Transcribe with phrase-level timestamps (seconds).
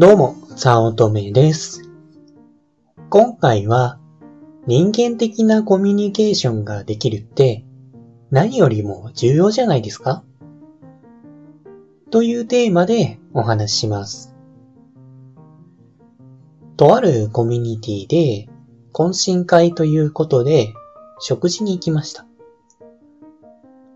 [0.00, 1.90] どうも、早乙女です。
[3.10, 3.98] 今回は、
[4.64, 7.64] 人間的なコミュニケーションができるって、
[8.30, 10.22] 何よりも重要じゃないですか？
[12.12, 14.36] というテーマでお話しします。
[16.76, 18.48] とあるコミュニティで、
[18.92, 20.72] 懇親会ということで、
[21.18, 22.24] 食事に行きました。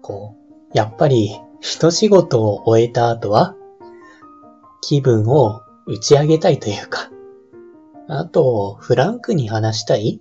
[0.00, 0.34] こ
[0.74, 1.30] う、やっぱり、
[1.60, 3.54] 一仕事を終えた後は、
[4.80, 7.10] 気分を打ち上げたいというか、
[8.08, 10.20] あと、フランクに話したい？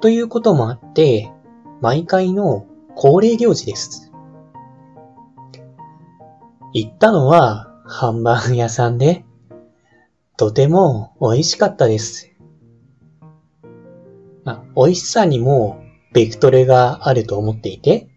[0.00, 1.30] ということもあって、
[1.80, 4.12] 毎回の恒例行事です。
[6.72, 9.24] 行ったのはハンバーグ屋さんで、
[10.36, 12.32] とても美味しかったです。
[14.44, 18.08] ま、美味しさにもベクトルがあると思っていて、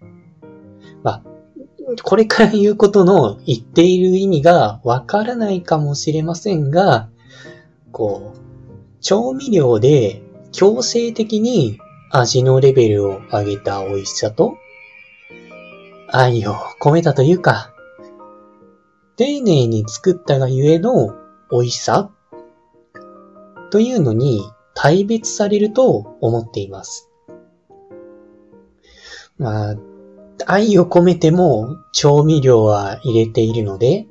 [2.03, 7.09] これから言うことの言っている意味がわからないかもしれませんが、
[7.91, 8.39] こう、
[9.01, 11.79] 調味料で強制的に
[12.11, 14.57] 味のレベルを上げた美味しさと、
[16.11, 17.73] 愛を込めたというか、
[19.15, 21.15] 丁寧に作ったがゆえの
[21.51, 22.09] 美味しさ
[23.69, 24.41] というのに
[24.73, 27.09] 大別されると思っています。
[29.37, 29.75] まあ、
[30.47, 34.07] 愛を込めても調味料は入れているので、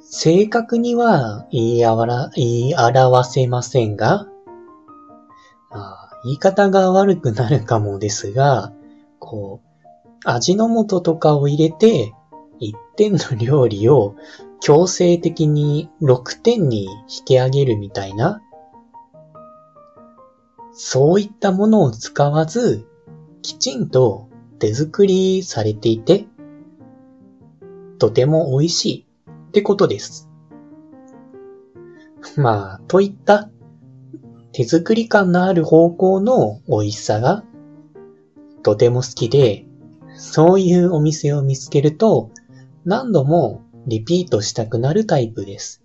[0.00, 4.26] 正確には言いあわら、言い表せませんが、
[5.70, 8.72] まあ、言い方が悪くなるかもですが、
[9.18, 9.68] こう、
[10.24, 12.14] 味の素とかを入れて、
[12.60, 14.16] 1点の料理を
[14.60, 18.42] 強制的に6点に引き上げるみたいな、
[20.72, 22.86] そういったものを使わず、
[23.42, 24.27] きちんと
[24.58, 26.26] 手作りされていて、
[27.98, 29.06] とても美味しい
[29.48, 30.28] ってことです。
[32.36, 33.50] まあ、といった
[34.52, 37.44] 手作り感のある方向の美味しさが
[38.62, 39.66] とても好きで、
[40.16, 42.30] そういうお店を見つけると
[42.84, 45.82] 何度もリピートしたくなるタイプです。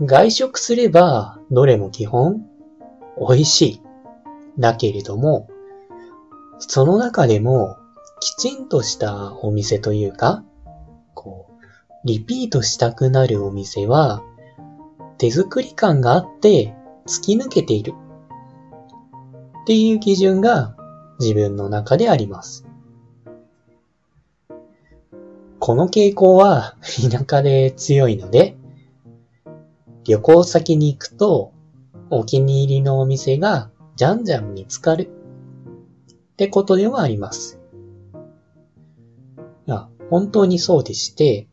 [0.00, 2.44] 外食すればどれも基本
[3.18, 3.82] 美味しい。
[4.58, 5.48] だけれども、
[6.68, 7.76] その中でも
[8.20, 10.44] きちんとしたお店というか、
[11.14, 14.22] こう、リピートしたくなるお店は、
[15.18, 16.74] 手作り感があって
[17.06, 17.94] 突き抜けている。
[19.62, 20.76] っていう基準が
[21.20, 22.64] 自分の中であります。
[25.58, 26.76] この傾向は
[27.10, 28.56] 田舎で強いので、
[30.04, 31.52] 旅行先に行くと
[32.10, 35.21] お気に入りのお店がじゃんじゃん見つかる。
[36.42, 37.60] ってことではあります。
[39.68, 41.46] いや、本当にそうでして、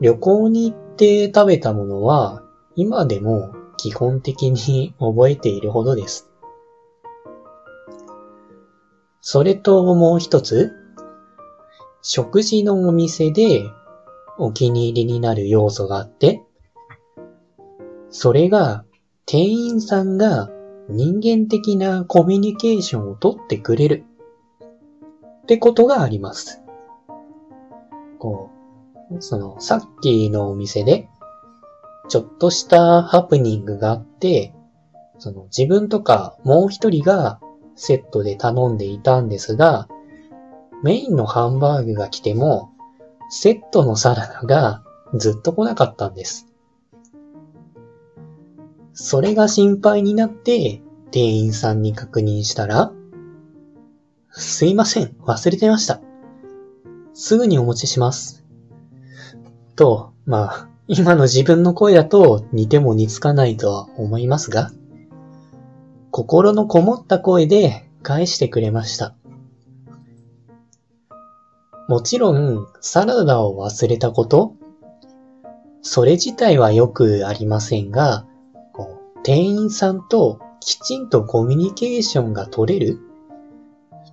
[0.00, 2.44] 旅行に行って食べたものは、
[2.76, 6.30] 今でも基本的に覚えているほどです。
[9.20, 10.70] それともう一つ、
[12.00, 13.64] 食事のお店で
[14.38, 16.44] お気に入りになる要素があって、
[18.10, 18.84] それが
[19.26, 20.48] 店員さんが
[20.88, 24.04] 人間的なコミュニケーションをとってくれる
[25.48, 26.62] ってことがあります。
[28.18, 28.50] こ
[29.10, 31.08] う、その、さっきのお店で、
[32.10, 34.52] ちょっとしたハプニングがあって、
[35.18, 37.40] その自分とかもう一人が
[37.76, 39.88] セットで頼んでいたんですが、
[40.82, 42.68] メインのハンバーグが来ても、
[43.30, 44.82] セットのサラダが
[45.14, 46.46] ずっと来なかったんです。
[48.92, 52.92] それが心配になって店員さんに確認したら、
[54.38, 56.00] すいません、忘れてました。
[57.12, 58.46] すぐにお持ちします。
[59.74, 64.70] と、まあ、今の自分の声だと似ても似つかないとは思いますが、
[66.12, 69.16] 心のこもった声で返してくれました。
[71.88, 74.54] もちろん、サラダを忘れたこと
[75.82, 78.24] それ自体はよくありませんが、
[79.24, 83.00] 店員さんときちんとコミュニケーションが取れる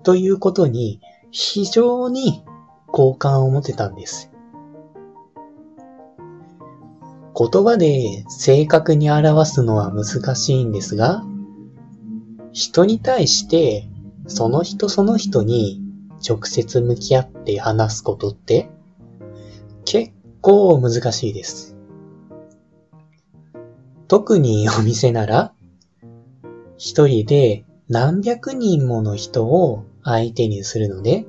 [0.05, 2.43] ということに非常に
[2.87, 4.31] 好感を持てたんです。
[7.37, 11.25] 言葉で正確に表すのは難しいんですが、
[12.53, 13.89] 人に対して
[14.27, 15.81] その人その人に
[16.25, 18.69] 直接向き合って話すことって
[19.85, 21.75] 結構難しいです。
[24.07, 25.53] 特にお店なら
[26.77, 31.25] 一人で何百人もの人を相手にするので、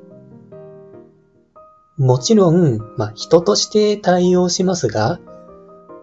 [1.98, 5.18] もちろん、まあ、人として対応しますが、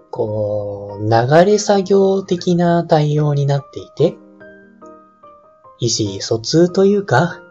[0.09, 4.17] こう、流れ作業的な対応になっていて、
[5.79, 7.41] 意思疎通というか、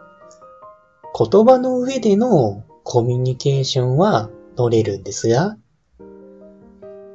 [1.17, 5.55] 言葉の上でのコミュニケーションは取れるんですが、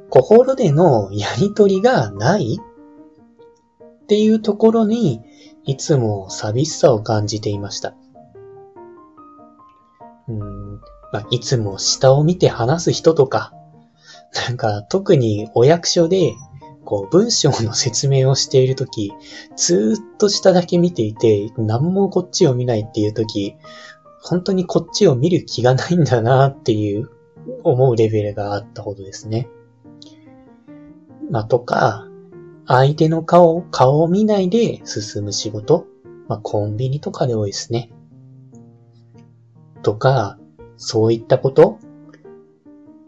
[0.08, 5.20] 心でのやりとりがないっていうところに、
[5.68, 7.94] いつも寂しさを感じていました。
[10.26, 10.80] うん、
[11.12, 13.52] まあ、いつも下を見て話す人とか、
[14.48, 16.32] なんか特にお役所で、
[16.86, 19.12] こう文章の説明をしているとき、
[19.56, 23.54] ずーっと下だけ見ていて、何もこっちを見ないっていうとき、
[24.22, 27.10] 本当にこっちを見る気がないんだなっていう
[27.62, 29.50] 思うレベルがあったほどですね。
[31.30, 32.07] まあ、とか、
[32.68, 35.86] 相手の顔、顔を見ないで進む仕事。
[36.28, 37.90] まあ、コンビニとかで多いですね。
[39.82, 40.38] とか、
[40.76, 41.78] そういったこと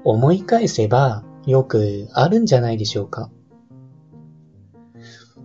[0.02, 3.30] 思い返せばよくあるんじゃないでしょうか。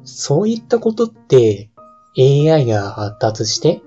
[0.05, 1.69] そういったことって
[2.17, 3.81] AI が発達して、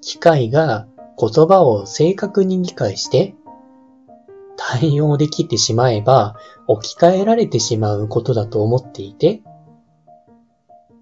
[0.00, 0.86] 機械が
[1.18, 3.34] 言葉を正確に理解して
[4.70, 6.36] 対応できてしまえば
[6.68, 9.42] 置き換えられてしまうことだと思っていて、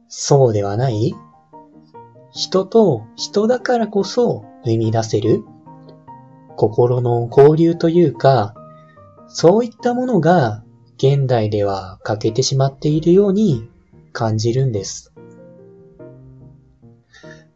[0.09, 1.15] そうではない
[2.33, 5.45] 人と人だからこそ生み出せる
[6.57, 8.55] 心の交流というか、
[9.29, 10.65] そういったものが
[10.97, 13.69] 現代では欠けてしまっているように
[14.13, 15.13] 感じるんです。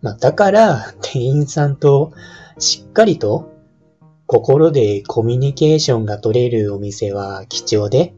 [0.03, 2.13] まあ、だから、店員さんと
[2.59, 3.54] しっかりと
[4.27, 8.15] 心でコミュニケーションが取れるお店は貴重で、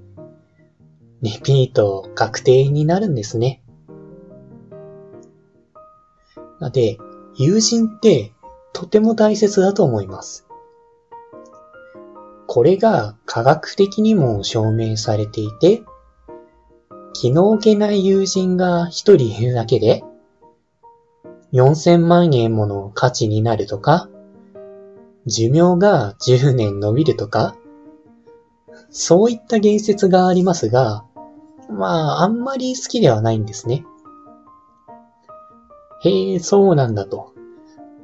[1.23, 3.63] リピート確定になるんですね。
[6.61, 6.99] なので、
[7.37, 8.33] 友人って
[8.73, 10.47] とても大切だと思います。
[12.47, 15.83] これが科学的にも証明されていて、
[17.15, 20.05] 気の置けない友人が一人いるだけで、
[21.53, 24.09] 4000万円もの価値になるとか、
[25.27, 27.57] 寿命が10年伸びるとか、
[28.91, 31.05] そういった言説がありますが、
[31.69, 33.85] まあ、あんまり好きではないんですね。
[36.03, 37.35] へえ、そうなんだと。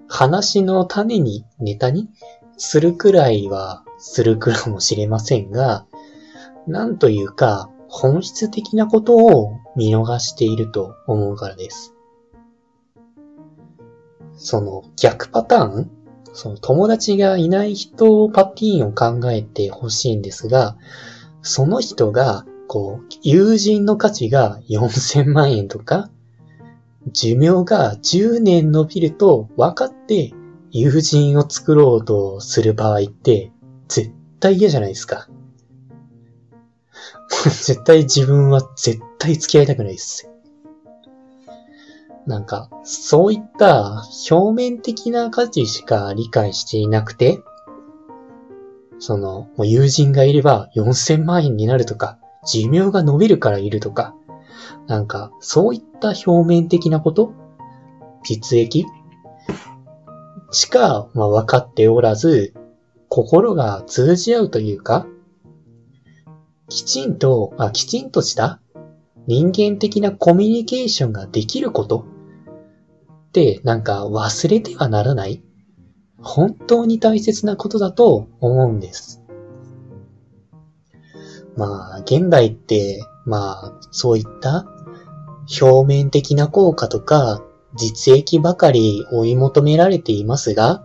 [0.09, 2.09] 話の種に、ネタに
[2.57, 5.87] するくらいはするかもしれませんが、
[6.67, 11.95] なんというか、本質的なことを見逃していると思うからです。
[14.35, 16.02] その逆パターン
[16.33, 20.77] その友達がいない人パティーンを考えてほしいんですが、
[21.43, 26.09] その人が、こう、友人の価値が4000万円とか、
[27.13, 30.33] 寿命が10年伸びると分かって
[30.71, 33.51] 友人を作ろうとする場合って、
[33.89, 35.29] 絶対嫌じゃないですか。
[37.45, 40.32] 絶対自分は絶対付き合いたくないです。
[42.27, 47.43] なんか、そういった表面的な価値しか理解していなくて、
[48.99, 54.15] その、もう友人がいれば4000万円になるとか、寿命が伸びるからいるとか、
[54.87, 57.33] なんか、そういった表面的なこと
[58.23, 58.87] 実益
[60.53, 62.55] しか、まあ、分かっておらず、
[63.09, 65.07] 心が通じ合うというか、
[66.69, 68.61] きちんと、あ、きちんとした
[69.27, 72.07] 人間的なコミュニケーションができること
[73.33, 75.43] ってなんか忘れてはならない
[76.21, 79.23] 本当に大切なことだと思うんです。
[81.57, 84.67] まあ、現代って、まあ、そういった
[85.61, 87.43] 表面的な効果とか
[87.75, 90.85] 実益ばかり追い求められていますが、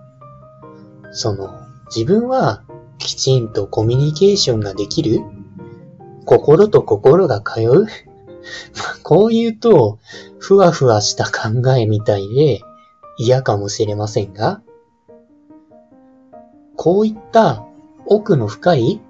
[1.11, 1.59] その
[1.93, 2.63] 自分は
[2.97, 5.19] きちんとコミュニケーションができる
[6.25, 7.85] 心と心が通う
[9.03, 9.99] こう言うと、
[10.39, 12.61] ふわふわした考えみたいで
[13.17, 14.61] 嫌かもしれませんが、
[16.75, 17.65] こういった
[18.05, 19.01] 奥の深い、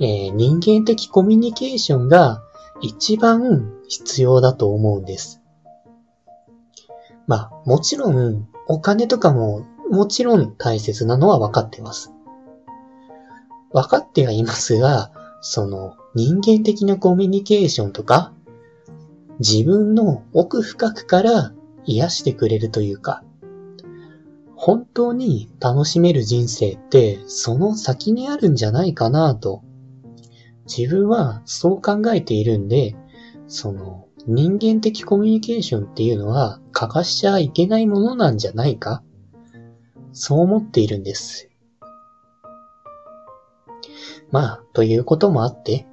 [0.00, 2.42] えー、人間的コミュニケーションが
[2.80, 5.42] 一番必要だと思うんです。
[7.26, 12.12] まあ、もちろん、お金とかももちろん大切なのは分かってます。
[13.72, 15.10] 分かってはいますが、
[15.40, 18.32] その人間的なコミュニケーションとか、
[19.40, 21.52] 自分の奥深くから
[21.86, 23.24] 癒してくれるというか、
[24.54, 29.62] 本当に楽しめる人生ってその先にあるんじゃないかなと、
[30.66, 32.94] 自分はそう考えているんで、
[33.48, 39.02] その人間的コミュニケーションっていうのは欠かしちゃいけないものなんじゃないか
[40.12, 41.48] そう思っているんです。
[44.30, 45.86] まあ、ということもあって、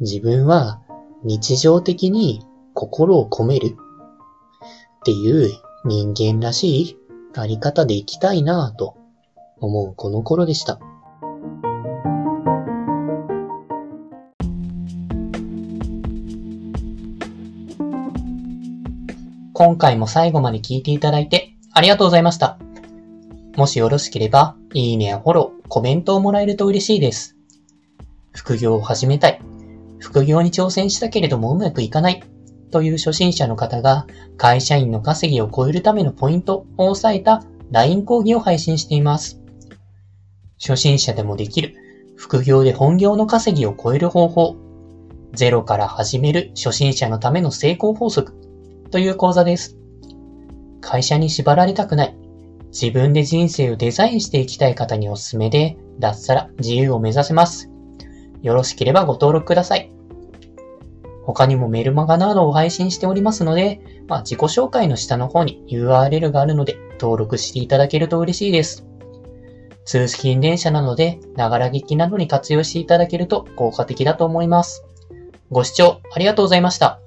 [0.00, 0.82] 自分は
[1.22, 2.42] 日常的に
[2.80, 5.50] 心を込めるっていう
[5.84, 6.96] 人間らしい
[7.36, 8.96] あり方でいきたいなぁと
[9.58, 10.80] 思うこの頃でした。
[19.52, 22.58] 今回も最後まで聞いていただいてありがとうございました。
[23.56, 27.36] もしよろしければ、いいねやフォロー、コメントをもらえると嬉しいです。
[28.32, 29.38] 副業を始めたい。
[29.98, 32.22] 副業に挑戦したけれどもうまくいかない。
[32.70, 39.40] という初心者の方が会社員の稼ぎを超えるためのポイントを押さえた LINE 講義を配信しています。
[40.60, 41.74] 初心者でもできる
[42.16, 44.56] 副業で本業の稼ぎを超える方法。
[45.32, 48.34] ゼロから始める初心者のための成功法則
[48.90, 49.76] という講座です。
[50.80, 52.16] 会社に縛られたくない。
[52.72, 57.70] 自分で人生をデザインしていきたい方におすすめで、脱サラ自由を目指せます。
[58.42, 59.90] よろしければご登録ください。
[61.32, 68.86] 他にもメルマガなどを配信しておりますので、まあ、自己紹介の下の方に URL があるので登録していただけると嬉しいです。
[69.84, 74.84] 通信電車なので、ながら聞きなどに活用していただけると効果的だと思います。
[75.50, 77.00] ご視聴ありがとうございました。